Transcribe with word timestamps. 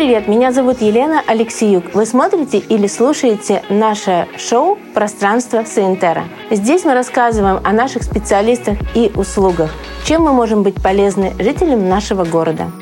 привет! 0.00 0.28
Меня 0.28 0.50
зовут 0.50 0.80
Елена 0.80 1.22
Алексеюк. 1.26 1.92
Вы 1.92 2.06
смотрите 2.06 2.56
или 2.56 2.86
слушаете 2.86 3.62
наше 3.68 4.26
шоу 4.38 4.78
«Пространство 4.94 5.62
Саентера». 5.66 6.24
Здесь 6.50 6.84
мы 6.86 6.94
рассказываем 6.94 7.60
о 7.62 7.72
наших 7.74 8.04
специалистах 8.04 8.78
и 8.94 9.12
услугах, 9.14 9.70
чем 10.06 10.22
мы 10.22 10.32
можем 10.32 10.62
быть 10.62 10.82
полезны 10.82 11.34
жителям 11.38 11.86
нашего 11.86 12.24
города. 12.24 12.72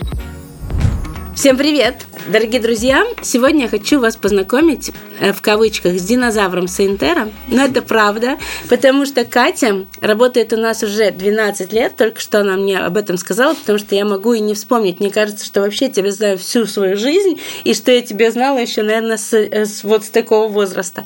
Всем 1.35 1.57
привет! 1.57 2.08
Дорогие 2.29 2.61
друзья, 2.61 3.07
сегодня 3.23 3.63
я 3.63 3.69
хочу 3.69 4.01
вас 4.01 4.17
познакомить 4.17 4.93
э, 5.19 5.33
в 5.33 5.41
кавычках 5.41 5.99
с 5.99 6.03
динозавром 6.03 6.69
Сейнтера. 6.69 7.31
Но 7.47 7.65
это 7.65 7.81
правда, 7.81 8.37
потому 8.69 9.07
что 9.07 9.25
Катя 9.25 9.87
работает 10.03 10.53
у 10.53 10.59
нас 10.59 10.83
уже 10.83 11.11
12 11.11 11.73
лет, 11.73 11.97
только 11.97 12.21
что 12.21 12.41
она 12.41 12.57
мне 12.57 12.81
об 12.81 12.99
этом 12.99 13.17
сказала, 13.17 13.55
потому 13.55 13.79
что 13.79 13.95
я 13.95 14.05
могу 14.05 14.35
и 14.35 14.41
не 14.41 14.53
вспомнить. 14.53 15.01
Мне 15.01 15.09
кажется, 15.09 15.47
что 15.47 15.63
вообще 15.63 15.89
тебя 15.89 16.13
знаю 16.13 16.37
всю 16.37 16.67
свою 16.67 16.99
жизнь, 16.99 17.41
и 17.65 17.73
что 17.73 17.93
я 17.93 18.03
тебя 18.03 18.31
знала 18.31 18.59
еще, 18.59 18.83
наверное, 18.83 19.17
с, 19.17 19.33
э, 19.33 19.65
с 19.65 19.83
вот 19.83 20.05
с 20.05 20.11
такого 20.11 20.49
возраста. 20.49 21.05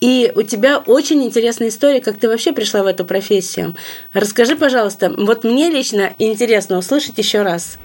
И 0.00 0.32
у 0.34 0.42
тебя 0.42 0.78
очень 0.78 1.22
интересная 1.22 1.68
история, 1.68 2.00
как 2.00 2.18
ты 2.18 2.26
вообще 2.26 2.50
пришла 2.50 2.82
в 2.82 2.86
эту 2.86 3.04
профессию. 3.04 3.76
Расскажи, 4.12 4.56
пожалуйста, 4.56 5.14
вот 5.16 5.44
мне 5.44 5.70
лично 5.70 6.12
интересно 6.18 6.78
услышать 6.78 7.18
еще 7.18 7.42
раз. 7.42 7.78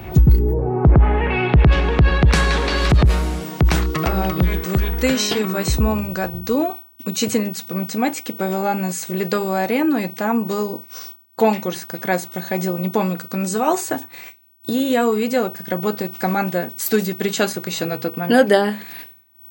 2008 5.04 6.14
году 6.14 6.78
учительница 7.04 7.66
по 7.66 7.74
математике 7.74 8.32
повела 8.32 8.74
нас 8.74 9.10
в 9.10 9.14
Ледовую 9.14 9.56
арену, 9.56 9.98
и 9.98 10.08
там 10.08 10.46
был 10.46 10.86
конкурс 11.36 11.84
как 11.84 12.06
раз 12.06 12.26
проходил, 12.26 12.78
не 12.78 12.88
помню, 12.88 13.18
как 13.18 13.34
он 13.34 13.42
назывался. 13.42 14.00
И 14.66 14.72
я 14.72 15.10
увидела, 15.10 15.50
как 15.50 15.68
работает 15.68 16.14
команда 16.18 16.72
студии 16.78 17.12
причесок 17.12 17.68
еще 17.68 17.84
на 17.84 17.98
тот 17.98 18.16
момент. 18.16 18.44
Ну 18.44 18.48
да. 18.48 18.76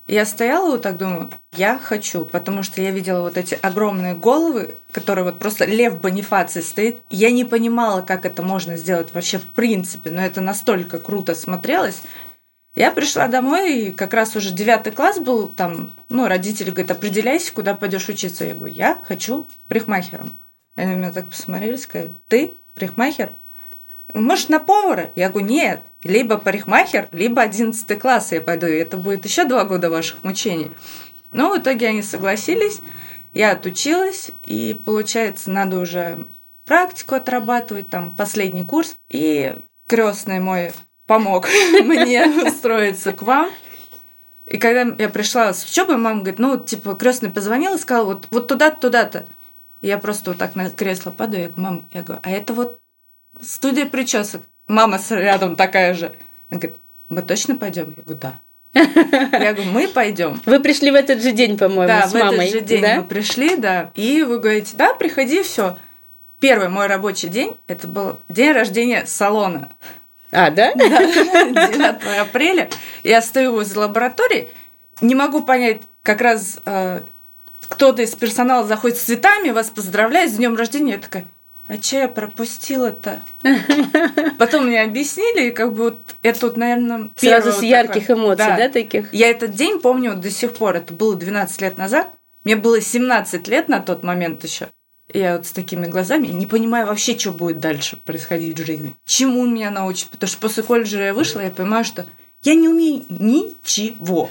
Я 0.09 0.25
стояла 0.25 0.71
вот 0.71 0.83
так 0.83 0.97
думаю, 0.97 1.29
я 1.53 1.79
хочу, 1.79 2.25
потому 2.25 2.63
что 2.63 2.81
я 2.81 2.91
видела 2.91 3.21
вот 3.21 3.37
эти 3.37 3.55
огромные 3.61 4.15
головы, 4.15 4.77
которые 4.91 5.27
вот 5.27 5.39
просто 5.39 5.67
лев 5.67 6.01
Бонифаций 6.01 6.63
стоит. 6.63 7.03
Я 7.11 7.31
не 7.31 7.45
понимала, 7.45 8.01
как 8.01 8.25
это 8.25 8.43
можно 8.43 8.79
сделать 8.79 9.13
вообще 9.13 9.37
в 9.37 9.45
принципе, 9.45 10.09
но 10.11 10.23
это 10.23 10.41
настолько 10.41 10.99
круто 10.99 11.35
смотрелось. 11.35 12.01
Я 12.75 12.91
пришла 12.91 13.29
домой, 13.29 13.79
и 13.79 13.93
как 13.93 14.15
раз 14.15 14.35
уже 14.35 14.53
девятый 14.53 14.93
класс 14.93 15.19
был, 15.19 15.49
там, 15.49 15.93
ну, 16.09 16.27
родители 16.27 16.71
говорят, 16.71 16.91
определяйся, 16.91 17.53
куда 17.53 17.75
пойдешь 17.75 18.09
учиться. 18.09 18.47
Я 18.47 18.55
говорю, 18.55 18.73
я 18.73 18.99
хочу 19.05 19.47
прихмахером. 19.69 20.35
Они 20.75 20.95
меня 20.95 21.13
так 21.13 21.29
посмотрели, 21.29 21.77
сказали, 21.77 22.15
ты 22.29 22.55
прихмахер? 22.75 23.33
Может, 24.15 24.49
на 24.49 24.59
повара? 24.59 25.11
Я 25.17 25.29
говорю, 25.29 25.47
нет, 25.49 25.83
либо 26.03 26.39
парикмахер, 26.39 27.09
либо 27.13 27.43
одиннадцатый 27.43 27.99
класс 27.99 28.33
я 28.33 28.41
пойду, 28.41 28.67
и 28.67 28.79
это 28.79 28.97
будет 28.97 29.27
еще 29.27 29.45
два 29.45 29.65
года 29.65 29.91
ваших 29.91 30.25
мучений. 30.25 30.71
Но 31.31 31.51
в 31.51 31.59
итоге 31.59 31.89
они 31.89 32.03
согласились, 32.03 32.81
я 33.35 33.53
отучилась, 33.53 34.31
и 34.47 34.79
получается, 34.85 35.51
надо 35.51 35.79
уже 35.79 36.27
практику 36.65 37.15
отрабатывать, 37.15 37.89
там, 37.89 38.15
последний 38.15 38.65
курс. 38.65 38.95
И 39.11 39.55
крестный 39.89 40.41
мой 40.41 40.73
помог 41.13 41.47
мне 41.85 42.27
устроиться 42.27 43.13
к 43.13 43.23
вам. 43.23 43.51
И 44.47 44.57
когда 44.57 44.95
я 44.99 45.09
пришла 45.11 45.53
с 45.53 45.65
учебы, 45.65 45.99
мама 45.99 46.21
говорит, 46.21 46.39
ну, 46.39 46.59
типа, 46.59 46.95
крестный 46.95 47.31
позвонил 47.31 47.75
и 47.75 47.79
сказал, 47.79 48.07
вот, 48.07 48.27
вот 48.31 48.49
туда-то, 48.49 48.81
туда-то. 48.81 49.27
И 49.83 49.89
я 49.89 49.99
просто 49.99 50.31
вот 50.31 50.39
так 50.39 50.57
на 50.57 50.71
кресло 50.71 51.11
падаю, 51.11 51.43
я 51.43 51.49
говорю, 51.49 51.63
мам, 51.63 51.85
я 51.93 52.03
говорю, 52.03 52.21
а 52.25 52.31
это 52.31 52.55
вот 52.55 52.79
студия 53.41 53.87
причесок. 53.87 54.43
Мама 54.69 54.99
рядом 55.11 55.55
такая 55.55 55.93
же. 55.95 56.13
Она 56.51 56.61
говорит, 56.61 56.77
мы 57.09 57.23
точно 57.23 57.57
пойдем? 57.57 57.95
Я 57.97 58.03
говорю, 58.03 58.21
да. 58.21 58.41
Я 58.75 59.53
говорю, 59.53 59.71
мы 59.71 59.89
пойдем. 59.89 60.41
Вы 60.47 60.61
пришли 60.61 60.91
в 60.91 60.95
этот 60.95 61.23
же 61.23 61.33
день, 61.33 61.59
по-моему, 61.59 61.89
да, 61.89 62.09
с 62.09 62.15
мамой. 62.15 62.37
в 62.37 62.41
этот 62.41 62.53
же 62.53 62.61
день 62.63 62.83
да? 62.83 62.97
мы 62.97 63.05
пришли, 63.05 63.57
да. 63.57 63.91
И 63.95 64.23
вы 64.23 64.39
говорите, 64.39 64.75
да, 64.77 64.95
приходи, 64.95 65.43
все. 65.43 65.77
Первый 66.41 66.71
мой 66.71 66.87
рабочий 66.87 67.29
день, 67.29 67.57
это 67.67 67.87
был 67.87 68.17
день 68.29 68.53
рождения 68.53 69.05
салона. 69.07 69.71
А, 70.33 70.51
да? 70.51 70.73
Да, 70.77 70.89
9 71.69 72.19
апреля. 72.21 72.69
Я 73.05 73.23
стою 73.23 73.53
возле 73.53 73.81
лаборатории, 73.81 74.49
не 75.01 75.15
могу 75.15 75.43
понять, 75.43 75.83
как 76.03 76.21
раз 76.21 76.61
э, 76.65 77.03
кто-то 77.69 78.03
из 78.03 78.15
персонала 78.15 78.67
заходит 78.67 78.97
с 78.97 79.03
цветами, 79.03 79.51
вас 79.51 79.71
поздравляет 79.71 80.31
с 80.31 80.35
днем 80.35 80.57
рождения. 80.57 80.93
Я 80.93 80.99
такая, 80.99 81.25
а 81.69 81.79
че 81.79 82.01
я 82.01 82.09
пропустила-то? 82.09 83.21
Потом 84.39 84.67
мне 84.67 84.83
объяснили, 84.83 85.51
как 85.51 85.73
бы 85.73 85.85
вот 85.85 86.17
это 86.23 86.47
вот, 86.47 86.57
наверное, 86.57 87.11
Сразу 87.17 87.53
с 87.53 87.63
ярких 87.63 88.07
такое, 88.07 88.17
эмоций, 88.17 88.47
да. 88.47 88.57
да, 88.57 88.69
таких? 88.69 89.13
Я 89.13 89.31
этот 89.31 89.53
день 89.53 89.81
помню 89.81 90.15
до 90.15 90.31
сих 90.31 90.55
пор, 90.55 90.77
это 90.77 90.93
было 90.93 91.15
12 91.15 91.61
лет 91.61 91.79
назад. 91.79 92.09
Мне 92.45 92.57
было 92.57 92.81
17 92.81 93.47
лет 93.49 93.69
на 93.69 93.81
тот 93.81 94.03
момент 94.03 94.43
еще. 94.45 94.69
Я 95.13 95.37
вот 95.37 95.47
с 95.47 95.53
такими 95.53 95.87
глазами 95.87 96.29
не 96.29 96.47
понимаю 96.47 96.87
вообще, 96.87 97.19
что 97.19 97.33
будет 97.33 97.61
дальше 97.61 97.97
происходить 97.97 98.59
в 98.59 98.65
жизни. 98.65 98.95
Чему 99.05 99.47
меня 99.47 99.71
научат? 99.71 100.09
Потому 100.11 100.29
что 100.29 100.41
после 100.41 100.63
колледжа 100.63 101.03
я 101.03 101.15
вышла, 101.15 101.41
я 101.41 101.51
понимаю, 101.51 101.85
что 101.85 102.07
я 102.43 102.55
не 102.55 102.69
умею 102.69 103.05
ничего. 103.09 104.31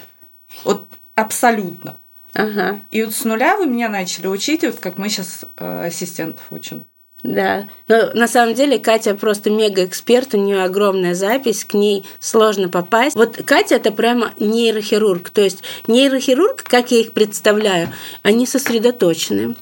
Вот 0.63 0.87
абсолютно. 1.15 1.97
Ага. 2.33 2.79
И 2.91 3.03
вот 3.03 3.13
с 3.13 3.25
нуля 3.25 3.57
вы 3.57 3.67
меня 3.67 3.89
начали 3.89 4.27
учить, 4.27 4.63
вот 4.63 4.79
как 4.79 4.97
мы 4.97 5.09
сейчас 5.09 5.45
э, 5.57 5.85
ассистентов 5.87 6.45
учим. 6.51 6.85
Да, 7.23 7.67
но 7.87 8.11
на 8.13 8.27
самом 8.27 8.55
деле 8.55 8.79
Катя 8.79 9.13
просто 9.13 9.51
мега-эксперт, 9.51 10.33
у 10.33 10.37
нее 10.37 10.63
огромная 10.63 11.13
запись, 11.13 11.63
к 11.65 11.75
ней 11.75 12.03
сложно 12.19 12.67
попасть. 12.67 13.15
Вот 13.15 13.37
Катя 13.45 13.75
это 13.75 13.91
прямо 13.91 14.33
нейрохирург, 14.39 15.29
то 15.29 15.41
есть 15.41 15.61
нейрохирург, 15.87 16.63
как 16.63 16.91
я 16.91 17.01
их 17.01 17.11
представляю, 17.11 17.89
они 18.23 18.47
сосредоточены, 18.47 19.55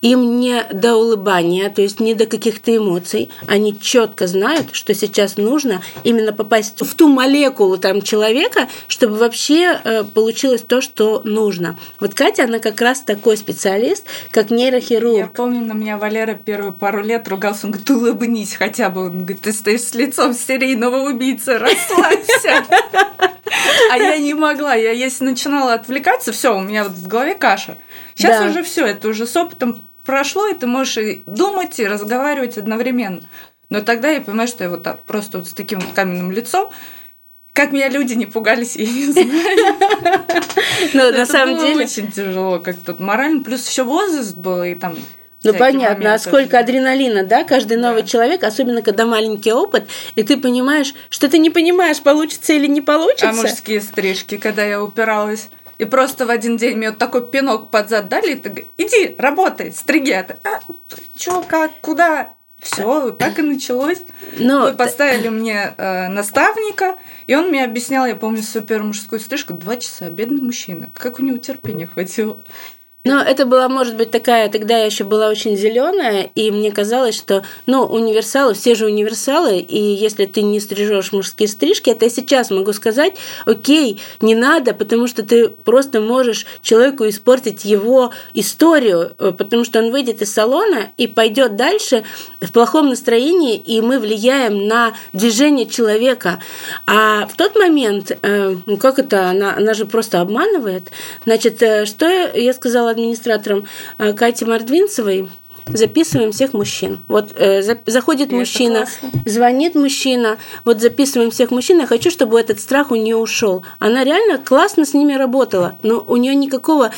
им 0.00 0.40
не 0.40 0.64
до 0.72 0.96
улыбания, 0.96 1.70
то 1.70 1.82
есть 1.82 2.00
не 2.00 2.14
до 2.14 2.26
каких-то 2.26 2.76
эмоций. 2.76 3.30
Они 3.46 3.78
четко 3.78 4.26
знают, 4.26 4.68
что 4.72 4.94
сейчас 4.94 5.36
нужно 5.36 5.82
именно 6.02 6.32
попасть 6.32 6.80
в 6.80 6.94
ту 6.94 7.08
молекулу 7.08 7.78
там 7.78 8.02
человека, 8.02 8.68
чтобы 8.88 9.16
вообще 9.16 9.80
э, 9.82 10.04
получилось 10.04 10.62
то, 10.62 10.80
что 10.80 11.22
нужно. 11.24 11.78
Вот 12.00 12.14
Катя, 12.14 12.44
она 12.44 12.58
как 12.58 12.80
раз 12.80 13.00
такой 13.00 13.36
специалист, 13.36 14.04
как 14.30 14.50
нейрохирург. 14.50 15.18
Я 15.18 15.26
помню, 15.26 15.64
на 15.64 15.72
меня 15.72 15.98
Валера 15.98 16.34
первые 16.34 16.72
пару 16.72 17.02
лет 17.02 17.28
ругался, 17.28 17.66
он 17.66 17.72
говорит, 17.72 17.90
улыбнись 17.90 18.54
хотя 18.54 18.90
бы. 18.90 19.06
Он 19.06 19.18
говорит, 19.20 19.40
ты 19.40 19.52
стоишь 19.52 19.82
с 19.82 19.94
лицом 19.94 20.34
серийного 20.34 21.08
убийцы, 21.08 21.58
расслабься. 21.58 22.64
А 23.90 23.96
я 23.96 24.16
не 24.18 24.34
могла. 24.34 24.74
Я 24.74 24.92
если 24.92 25.24
начинала 25.24 25.74
отвлекаться, 25.74 26.32
все, 26.32 26.56
у 26.56 26.60
меня 26.60 26.84
вот 26.84 26.92
в 26.92 27.06
голове 27.06 27.34
каша. 27.34 27.76
Сейчас 28.14 28.40
да. 28.40 28.48
уже 28.48 28.62
все, 28.62 28.86
это 28.86 29.08
уже 29.08 29.26
с 29.26 29.36
опытом 29.36 29.82
прошло, 30.04 30.46
и 30.46 30.54
ты 30.54 30.66
можешь 30.66 30.98
и 30.98 31.22
думать, 31.26 31.78
и 31.80 31.86
разговаривать 31.86 32.58
одновременно. 32.58 33.22
Но 33.70 33.80
тогда 33.80 34.10
я 34.10 34.20
понимаю, 34.20 34.48
что 34.48 34.64
я 34.64 34.70
вот 34.70 34.82
так, 34.82 35.02
просто 35.04 35.38
вот 35.38 35.48
с 35.48 35.52
таким 35.52 35.80
вот 35.80 35.92
каменным 35.94 36.30
лицом, 36.30 36.70
как 37.52 37.72
меня 37.72 37.88
люди 37.88 38.14
не 38.14 38.26
пугались, 38.26 38.76
я 38.76 38.86
не 38.86 39.12
знаю. 39.12 39.76
Но 40.92 41.10
на 41.10 41.26
самом 41.26 41.58
деле 41.58 41.84
очень 41.84 42.10
тяжело, 42.10 42.58
как 42.58 42.76
тут 42.76 43.00
морально, 43.00 43.42
плюс 43.42 43.68
еще 43.68 43.84
возраст 43.84 44.36
был 44.36 44.62
и 44.62 44.74
там 44.74 44.96
ну 45.44 45.58
понятно, 45.58 46.14
а 46.14 46.18
сколько 46.18 46.58
адреналина, 46.58 47.24
да, 47.24 47.44
каждый 47.44 47.76
новый 47.76 48.02
да. 48.02 48.08
человек, 48.08 48.44
особенно 48.44 48.82
когда 48.82 49.06
маленький 49.06 49.52
опыт, 49.52 49.84
и 50.14 50.22
ты 50.22 50.36
понимаешь, 50.36 50.94
что 51.10 51.28
ты 51.28 51.38
не 51.38 51.50
понимаешь, 51.50 52.00
получится 52.00 52.52
или 52.52 52.66
не 52.66 52.80
получится. 52.80 53.30
А 53.30 53.32
мужские 53.32 53.80
стрижки, 53.80 54.36
когда 54.36 54.64
я 54.64 54.82
упиралась 54.82 55.48
и 55.78 55.84
просто 55.84 56.26
в 56.26 56.30
один 56.30 56.56
день 56.56 56.76
мне 56.76 56.90
вот 56.90 56.98
такой 56.98 57.26
пинок 57.26 57.70
под 57.70 57.88
зад 57.88 58.08
дали, 58.08 58.32
и 58.32 58.34
ты 58.36 58.48
говоришь, 58.48 58.68
иди, 58.78 59.14
работай, 59.18 59.72
стриги. 59.72 60.12
А, 60.12 60.26
а 60.44 60.60
чё, 61.16 61.42
как, 61.46 61.72
куда? 61.80 62.34
Все, 62.60 63.10
так 63.10 63.38
и 63.38 63.42
началось. 63.42 63.98
Но... 64.38 64.62
Вы 64.62 64.72
поставили 64.72 65.28
мне 65.28 65.74
э, 65.76 66.08
наставника, 66.08 66.96
и 67.26 67.34
он 67.34 67.48
мне 67.48 67.62
объяснял, 67.62 68.06
я 68.06 68.16
помню 68.16 68.42
свою 68.42 68.66
первую 68.66 68.88
мужскую 68.88 69.20
стрижку, 69.20 69.52
два 69.52 69.76
часа, 69.76 70.08
бедный 70.08 70.40
мужчина. 70.40 70.90
Как 70.94 71.18
у 71.18 71.22
него 71.22 71.36
терпения 71.36 71.86
хватило. 71.86 72.38
Но 73.06 73.20
это 73.20 73.44
была, 73.44 73.68
может 73.68 73.96
быть, 73.96 74.10
такая, 74.10 74.48
тогда 74.48 74.78
я 74.78 74.86
еще 74.86 75.04
была 75.04 75.28
очень 75.28 75.58
зеленая, 75.58 76.30
и 76.34 76.50
мне 76.50 76.72
казалось, 76.72 77.14
что, 77.14 77.44
ну, 77.66 77.82
универсалы, 77.82 78.54
все 78.54 78.74
же 78.74 78.86
универсалы, 78.86 79.58
и 79.58 79.78
если 79.78 80.24
ты 80.24 80.40
не 80.40 80.58
стрижешь 80.58 81.12
мужские 81.12 81.46
стрижки, 81.46 81.90
это 81.90 82.06
я 82.06 82.10
сейчас 82.10 82.50
могу 82.50 82.72
сказать, 82.72 83.12
окей, 83.44 84.00
не 84.22 84.34
надо, 84.34 84.72
потому 84.72 85.06
что 85.06 85.22
ты 85.22 85.50
просто 85.50 86.00
можешь 86.00 86.46
человеку 86.62 87.06
испортить 87.06 87.66
его 87.66 88.10
историю, 88.32 89.12
э, 89.18 89.32
потому 89.36 89.64
что 89.64 89.80
он 89.80 89.90
выйдет 89.90 90.22
из 90.22 90.32
салона 90.32 90.90
и 90.96 91.06
пойдет 91.06 91.56
дальше 91.56 92.04
в 92.40 92.52
плохом 92.52 92.88
настроении, 92.88 93.56
и 93.56 93.82
мы 93.82 93.98
влияем 93.98 94.66
на 94.66 94.94
движение 95.12 95.66
человека. 95.66 96.40
А 96.86 97.26
в 97.26 97.36
тот 97.36 97.54
момент, 97.54 98.16
э, 98.22 98.56
ну 98.64 98.78
как 98.78 98.98
это, 98.98 99.28
она, 99.28 99.54
она 99.54 99.74
же 99.74 99.84
просто 99.84 100.22
обманывает, 100.22 100.90
значит, 101.26 101.62
э, 101.62 101.84
что 101.84 102.06
я 102.06 102.54
сказала 102.54 102.93
администратором 102.94 103.66
э, 103.98 104.12
Кати 104.12 104.44
Мордвинцевой, 104.44 105.28
записываем 105.66 106.32
всех 106.32 106.52
мужчин. 106.52 107.04
Вот 107.08 107.32
э, 107.36 107.62
за, 107.62 107.78
заходит 107.86 108.28
Это 108.28 108.36
мужчина, 108.36 108.86
звонит 109.24 109.74
мужчина, 109.74 110.38
вот 110.64 110.80
записываем 110.80 111.30
всех 111.30 111.50
мужчин, 111.50 111.80
я 111.80 111.86
хочу, 111.86 112.10
чтобы 112.10 112.38
этот 112.38 112.60
страх 112.60 112.90
у 112.90 112.94
нее 112.94 113.16
ушел. 113.16 113.64
Она 113.78 114.04
реально 114.04 114.38
классно 114.38 114.84
с 114.84 114.94
ними 114.94 115.14
работала, 115.14 115.78
но 115.82 116.04
у 116.06 116.16
нее 116.16 116.34
никакого 116.34 116.92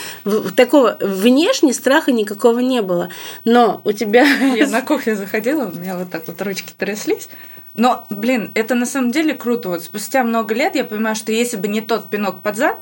такого 0.56 0.96
внешне 1.00 1.72
страха 1.72 2.12
никакого 2.12 2.58
не 2.58 2.82
было. 2.82 3.08
Но 3.44 3.80
у 3.84 3.92
тебя... 3.92 4.24
Я 4.56 4.66
на 4.68 4.82
кухню 4.82 5.16
заходила, 5.16 5.66
у 5.66 5.78
меня 5.78 5.96
вот 5.96 6.10
так 6.10 6.26
вот 6.26 6.40
ручки 6.42 6.72
тряслись. 6.76 7.28
Но, 7.74 8.06
блин, 8.08 8.52
это 8.54 8.74
на 8.74 8.86
самом 8.86 9.10
деле 9.10 9.34
круто. 9.34 9.68
Вот 9.68 9.82
спустя 9.82 10.24
много 10.24 10.54
лет 10.54 10.74
я 10.74 10.84
понимаю, 10.84 11.14
что 11.14 11.30
если 11.30 11.58
бы 11.58 11.68
не 11.68 11.82
тот 11.82 12.08
пинок 12.08 12.40
под 12.40 12.56
зад, 12.56 12.78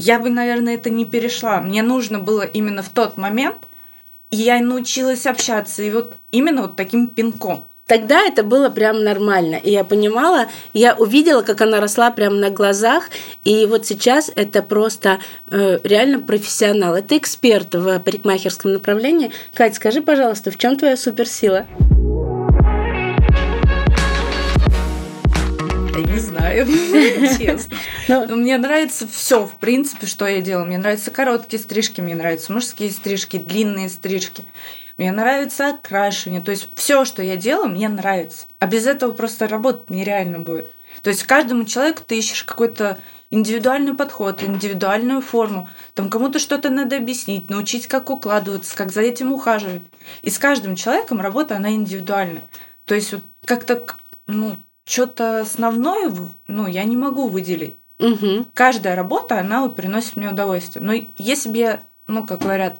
я 0.00 0.18
бы, 0.18 0.30
наверное, 0.30 0.74
это 0.74 0.88
не 0.88 1.04
перешла. 1.04 1.60
Мне 1.60 1.82
нужно 1.82 2.18
было 2.18 2.42
именно 2.42 2.82
в 2.82 2.88
тот 2.88 3.18
момент, 3.18 3.56
и 4.30 4.36
я 4.38 4.58
научилась 4.60 5.26
общаться, 5.26 5.82
и 5.82 5.90
вот 5.90 6.14
именно 6.32 6.62
вот 6.62 6.76
таким 6.76 7.06
пинком. 7.06 7.66
Тогда 7.86 8.22
это 8.22 8.44
было 8.44 8.70
прям 8.70 9.02
нормально. 9.02 9.56
И 9.56 9.72
я 9.72 9.82
понимала, 9.82 10.46
я 10.72 10.94
увидела, 10.94 11.42
как 11.42 11.60
она 11.60 11.80
росла 11.80 12.12
прямо 12.12 12.36
на 12.36 12.50
глазах. 12.50 13.10
И 13.42 13.66
вот 13.66 13.84
сейчас 13.84 14.30
это 14.36 14.62
просто 14.62 15.18
э, 15.50 15.80
реально 15.82 16.20
профессионал. 16.20 16.94
Это 16.94 17.18
эксперт 17.18 17.74
в 17.74 17.98
парикмахерском 17.98 18.72
направлении. 18.72 19.32
Кать, 19.54 19.74
скажи, 19.74 20.02
пожалуйста, 20.02 20.52
в 20.52 20.56
чем 20.56 20.76
твоя 20.76 20.96
суперсила? 20.96 21.66
Я 26.00 26.06
не 26.06 26.18
знаю, 26.18 26.66
честно. 27.38 27.76
Ну, 28.08 28.36
мне 28.36 28.56
нравится 28.56 29.06
все, 29.06 29.46
в 29.46 29.56
принципе, 29.56 30.06
что 30.06 30.26
я 30.26 30.40
делаю. 30.40 30.66
Мне 30.66 30.78
нравятся 30.78 31.10
короткие 31.10 31.60
стрижки, 31.60 32.00
мне 32.00 32.14
нравятся 32.14 32.52
мужские 32.52 32.90
стрижки, 32.90 33.36
длинные 33.38 33.90
стрижки. 33.90 34.42
Мне 34.96 35.12
нравится 35.12 35.68
окрашивание. 35.68 36.40
То 36.40 36.52
есть 36.52 36.68
все, 36.74 37.04
что 37.04 37.22
я 37.22 37.36
делаю, 37.36 37.68
мне 37.68 37.88
нравится. 37.88 38.46
А 38.58 38.66
без 38.66 38.86
этого 38.86 39.12
просто 39.12 39.46
работать 39.46 39.90
нереально 39.90 40.38
будет. 40.38 40.66
То 41.02 41.10
есть 41.10 41.24
каждому 41.24 41.64
человеку 41.64 42.02
ты 42.06 42.18
ищешь 42.18 42.44
какой-то 42.44 42.98
индивидуальный 43.30 43.94
подход, 43.94 44.42
индивидуальную 44.42 45.20
форму. 45.20 45.68
Там 45.94 46.08
кому-то 46.08 46.38
что-то 46.38 46.70
надо 46.70 46.96
объяснить, 46.96 47.50
научить, 47.50 47.86
как 47.86 48.08
укладываться, 48.08 48.74
как 48.74 48.90
за 48.90 49.02
этим 49.02 49.32
ухаживать. 49.32 49.82
И 50.22 50.30
с 50.30 50.38
каждым 50.38 50.76
человеком 50.76 51.20
работа, 51.20 51.56
она 51.56 51.70
индивидуальная. 51.72 52.42
То 52.86 52.94
есть 52.94 53.12
вот 53.12 53.22
как-то, 53.44 53.82
ну, 54.26 54.56
что-то 54.90 55.40
основное, 55.40 56.12
ну, 56.48 56.66
я 56.66 56.84
не 56.84 56.96
могу 56.96 57.28
выделить. 57.28 57.76
мгм. 57.98 58.46
Каждая 58.54 58.96
работа, 58.96 59.38
она 59.38 59.62
вот 59.62 59.76
приносит 59.76 60.16
мне 60.16 60.30
удовольствие. 60.30 60.84
Но 60.84 60.94
если 61.18 61.48
бы 61.48 61.56
я, 61.58 61.80
ну, 62.06 62.26
как 62.26 62.40
говорят, 62.40 62.78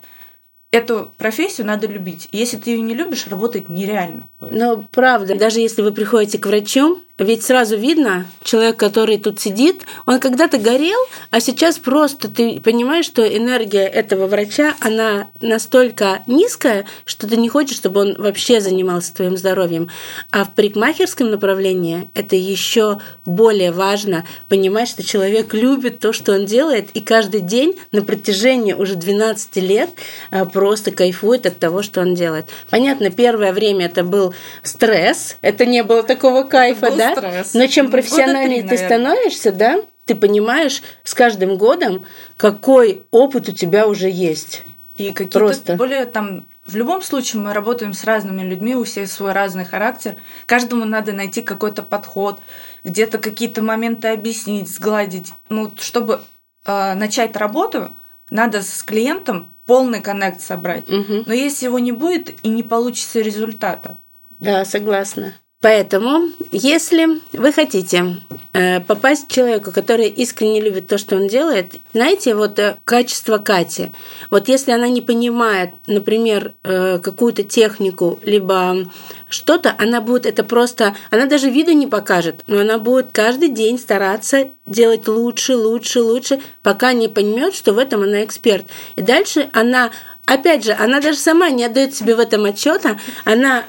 эту 0.71 1.13
профессию 1.17 1.67
надо 1.67 1.87
любить. 1.87 2.29
Если 2.33 2.57
ты 2.57 2.71
ее 2.71 2.81
не 2.81 2.95
любишь, 2.95 3.27
работать 3.29 3.69
нереально. 3.69 4.29
Но 4.41 4.85
правда, 4.91 5.35
даже 5.37 5.61
если 5.61 5.83
вы 5.83 5.93
приходите 5.93 6.39
к 6.39 6.47
врачу, 6.47 7.01
ведь 7.25 7.45
сразу 7.45 7.77
видно, 7.77 8.27
человек, 8.43 8.79
который 8.79 9.19
тут 9.19 9.39
сидит, 9.39 9.83
он 10.07 10.21
когда-то 10.21 10.57
горел, 10.57 10.99
а 11.31 11.41
сейчас 11.41 11.79
просто 11.79 12.29
ты 12.29 12.61
понимаешь, 12.61 13.05
что 13.05 13.23
энергия 13.25 13.87
этого 13.87 14.27
врача, 14.27 14.75
она 14.81 15.29
настолько 15.43 16.23
низкая, 16.27 16.87
что 17.05 17.29
ты 17.29 17.37
не 17.37 17.51
хочешь, 17.51 17.77
чтобы 17.77 18.01
он 18.01 18.15
вообще 18.17 18.63
занимался 18.63 19.15
твоим 19.15 19.37
здоровьем. 19.37 19.91
А 20.31 20.45
в 20.45 20.55
парикмахерском 20.55 21.31
направлении 21.31 22.09
это 22.15 22.37
еще 22.37 23.01
более 23.27 23.71
важно 23.71 24.25
понимать, 24.49 24.89
что 24.89 25.03
человек 25.03 25.53
любит 25.53 26.01
то, 26.01 26.15
что 26.15 26.33
он 26.33 26.47
делает, 26.47 26.89
и 26.95 27.01
каждый 27.01 27.43
день 27.43 27.77
на 27.93 28.03
протяжении 28.03 28.73
уже 28.73 28.95
12 28.95 29.57
лет 29.57 29.91
а, 30.31 30.47
просто 30.47 30.91
кайфует 30.91 31.45
от 31.45 31.59
того, 31.59 31.83
что 31.83 32.01
он 32.01 32.15
делает. 32.15 32.47
Понятно, 32.71 33.11
первое 33.11 33.53
время 33.53 33.87
это 33.87 34.05
был 34.05 34.33
стресс, 34.63 35.37
это 35.43 35.67
не 35.67 35.83
было 35.83 36.03
такого 36.03 36.45
кайфа, 36.45 36.89
был 36.89 36.97
да? 36.97 37.10
Стресс. 37.17 37.55
Но 37.55 37.67
чем 37.67 37.87
три, 37.87 37.93
профессиональнее 37.93 38.63
ты 38.63 38.69
наверное. 38.69 38.89
становишься, 38.89 39.53
да, 39.53 39.81
ты 40.05 40.15
понимаешь 40.15 40.83
с 41.05 41.15
каждым 41.15 41.57
годом, 41.57 42.05
какой 42.37 43.03
опыт 43.11 43.49
у 43.49 43.53
тебя 43.53 43.87
уже 43.87 44.11
есть. 44.11 44.65
И 44.97 45.13
какие-то 45.13 45.39
Просто. 45.39 45.77
более 45.77 46.05
там... 46.07 46.45
В 46.67 46.77
любом 46.77 47.03
случае 47.03 47.43
мы 47.43 47.53
работаем 47.53 47.95
с 47.95 48.05
разными 48.05 48.43
людьми, 48.43 48.77
у 48.77 48.85
всех 48.85 49.11
свой 49.11 49.33
разный 49.33 49.65
характер. 49.65 50.15
Каждому 50.47 50.85
надо 50.85 51.13
найти 51.13 51.43
какой-то 51.43 51.83
подход, 51.83 52.39
где-то 52.85 53.19
какие-то 53.19 53.61
моменты 53.63 54.09
объяснить, 54.09 54.69
сгладить. 54.69 55.33
Ну, 55.49 55.73
чтобы 55.79 56.21
э, 56.65 56.95
начать 56.95 57.37
работу, 57.37 57.91
надо 58.31 58.63
с 58.63 58.83
клиентом 58.85 59.49
полный 59.67 60.01
коннект 60.01 60.41
собрать. 60.43 60.89
Мгм. 60.89 61.25
Но 61.27 61.33
если 61.33 61.65
его 61.67 61.79
не 61.79 61.93
будет 61.93 62.35
и 62.45 62.49
не 62.49 62.63
получится 62.63 63.21
результата, 63.21 63.97
Да, 64.39 64.65
согласна. 64.65 65.35
Поэтому, 65.63 66.31
если 66.53 67.21
вы 67.35 67.53
хотите 67.53 68.17
э, 68.55 68.81
попасть 68.81 69.29
к 69.29 69.31
человеку, 69.31 69.73
который 69.73 70.09
искренне 70.09 70.59
любит 70.59 70.87
то, 70.87 70.97
что 70.97 71.17
он 71.17 71.29
делает, 71.29 71.75
знаете, 71.93 72.35
вот 72.35 72.59
э, 72.59 72.79
качество 72.87 73.37
Кати. 73.37 73.93
Вот 74.31 74.49
если 74.49 74.73
она 74.73 74.89
не 74.89 75.03
понимает, 75.03 75.73
например, 75.87 76.55
э, 76.65 76.99
какую-то 76.99 77.43
технику, 77.43 78.19
либо 78.25 78.91
что-то, 79.29 79.77
она 79.79 80.01
будет 80.01 80.25
это 80.25 80.45
просто, 80.45 80.97
она 81.11 81.27
даже 81.27 81.51
виду 81.51 81.73
не 81.73 81.87
покажет, 81.87 82.43
но 82.47 82.61
она 82.61 82.79
будет 82.79 83.13
каждый 83.13 83.51
день 83.51 83.79
стараться 83.79 84.49
делать 84.71 85.07
лучше, 85.07 85.57
лучше, 85.57 86.01
лучше, 86.01 86.41
пока 86.63 86.95
не 86.95 87.09
поймет, 87.09 87.55
что 87.55 87.75
в 87.75 87.79
этом 87.79 88.03
она 88.03 88.25
эксперт. 88.25 88.65
И 88.97 89.03
дальше 89.03 89.51
она 89.53 89.91
Опять 90.31 90.65
же, 90.65 90.77
она 90.79 91.01
даже 91.01 91.19
сама 91.19 91.51
не 91.51 91.65
отдает 91.65 91.93
себе 91.93 92.15
в 92.15 92.21
этом 92.21 92.45
отчета, 92.45 93.01
она 93.25 93.65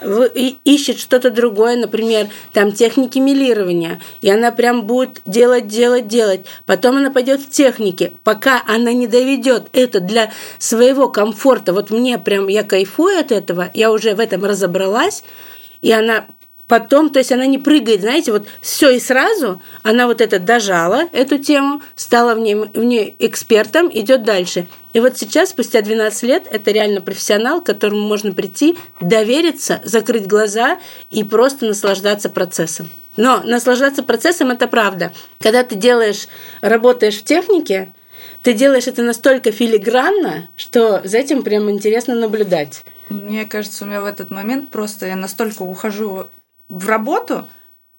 ищет 0.64 1.00
что-то 1.00 1.32
другое, 1.32 1.76
например, 1.76 2.28
там 2.54 2.72
техники 2.72 3.18
милирования, 3.18 4.00
и 4.22 4.30
она 4.30 4.52
прям 4.52 4.84
будет 4.84 5.22
делать, 5.26 5.68
делать, 5.68 6.08
делать. 6.08 6.46
Потом 6.68 6.98
она 6.98 7.10
пойдет 7.10 7.42
в 7.42 7.50
техники, 7.50 8.14
пока 8.24 8.62
она 8.68 8.94
не 8.94 9.08
доведет 9.08 9.70
это 9.74 10.02
для 10.02 10.32
своего 10.60 11.08
комфорта. 11.08 11.74
Вот 11.74 11.90
мне 11.90 12.20
прям 12.20 12.48
я 12.48 12.62
кайфую 12.62 13.20
от 13.20 13.32
этого, 13.32 13.72
я 13.74 13.92
уже 13.92 14.14
в 14.14 14.20
этом 14.20 14.46
разобралась, 14.46 15.24
и 15.82 15.92
она 15.92 16.28
потом, 16.72 17.10
то 17.10 17.20
есть 17.20 17.34
она 17.34 17.48
не 17.48 17.58
прыгает, 17.58 18.00
знаете, 18.00 18.32
вот 18.32 18.48
все 18.62 18.92
и 18.92 19.00
сразу, 19.02 19.62
она 19.84 20.08
вот 20.08 20.22
это 20.22 20.40
дожала, 20.40 21.10
эту 21.12 21.38
тему, 21.38 21.82
стала 21.98 22.34
в 22.34 22.40
ней, 22.40 22.56
в 22.56 22.84
ней 22.86 23.14
экспертом, 23.20 23.92
идет 23.94 24.24
дальше. 24.24 24.68
И 24.94 25.02
вот 25.02 25.18
сейчас, 25.18 25.50
спустя 25.50 25.82
12 25.82 26.24
лет, 26.24 26.48
это 26.50 26.72
реально 26.72 27.02
профессионал, 27.02 27.60
к 27.60 27.66
которому 27.66 28.08
можно 28.08 28.32
прийти, 28.32 28.78
довериться, 29.02 29.82
закрыть 29.84 30.28
глаза 30.28 30.80
и 31.10 31.26
просто 31.26 31.66
наслаждаться 31.66 32.30
процессом. 32.30 32.88
Но 33.18 33.42
наслаждаться 33.44 34.02
процессом– 34.02 34.50
это 34.52 34.70
правда. 34.70 35.12
Когда 35.42 35.64
ты 35.64 35.76
делаешь, 35.76 36.30
работаешь 36.62 37.18
в 37.18 37.26
технике, 37.26 37.92
ты 38.44 38.54
делаешь 38.54 38.88
это 38.88 39.02
настолько 39.02 39.52
филигранно, 39.52 40.48
что 40.56 41.02
за 41.04 41.18
этим 41.18 41.44
прям 41.44 41.70
интересно 41.70 42.16
наблюдать. 42.16 42.86
мне 43.10 43.44
кажется, 43.44 43.84
у 43.84 43.90
меня 43.90 44.00
в 44.00 44.06
этот 44.06 44.32
момент 44.32 44.70
просто 44.70 45.08
я 45.08 45.18
настолько 45.18 45.64
ухожу 45.64 46.28
в 46.72 46.88
работу, 46.88 47.46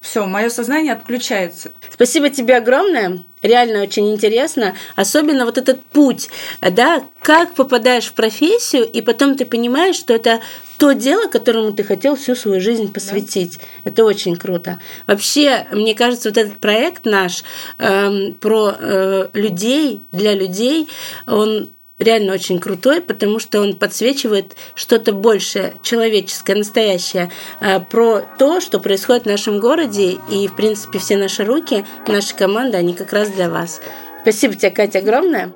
все, 0.01 0.27
мое 0.27 0.49
сознание 0.49 0.95
отключается. 0.95 1.71
Спасибо 1.91 2.29
тебе 2.29 2.57
огромное. 2.57 3.23
Реально 3.41 3.83
очень 3.83 4.11
интересно. 4.13 4.75
Особенно 4.97 5.45
вот 5.45 5.59
этот 5.59 5.85
путь, 5.85 6.29
да, 6.61 7.05
как 7.21 7.55
попадаешь 7.55 8.07
в 8.07 8.13
профессию, 8.15 8.85
и 8.85 9.01
потом 9.01 9.37
ты 9.37 9.45
понимаешь, 9.45 9.95
что 9.95 10.13
это 10.13 10.41
то 10.79 10.93
дело, 10.93 11.29
которому 11.29 11.73
ты 11.73 11.85
хотел 11.85 12.17
всю 12.17 12.35
свою 12.35 12.61
жизнь 12.61 12.93
посвятить. 12.93 13.61
Это 13.85 14.05
очень 14.05 14.37
круто. 14.37 14.81
Вообще, 15.07 15.69
мне 15.71 15.95
кажется, 15.95 16.31
вот 16.31 16.39
этот 16.39 16.59
проект 16.59 17.05
наш 17.05 17.45
эм, 17.79 18.35
про 18.35 18.75
э, 18.77 19.29
людей, 19.35 20.01
для 20.11 20.35
людей, 20.35 20.89
он 21.27 21.69
реально 22.03 22.35
очень 22.35 22.59
крутой, 22.59 23.01
потому 23.01 23.39
что 23.39 23.61
он 23.61 23.77
подсвечивает 23.77 24.57
что-то 24.75 25.13
большее, 25.13 25.75
человеческое, 25.83 26.57
настоящее, 26.57 27.31
э, 27.61 27.81
про 27.81 28.23
то, 28.39 28.61
что 28.61 28.79
происходит 28.79 29.25
в 29.25 29.29
нашем 29.29 29.61
городе, 29.61 30.19
и, 30.31 30.49
в 30.49 30.57
принципе, 30.57 30.99
все 30.99 31.17
наши 31.17 31.45
руки, 31.45 31.85
наша 32.07 32.35
команда, 32.35 32.79
они 32.79 32.95
как 32.95 33.13
раз 33.13 33.31
для 33.31 33.49
вас. 33.49 33.81
Спасибо 34.23 34.55
тебе, 34.55 34.71
Катя, 34.71 34.99
огромное. 34.99 35.53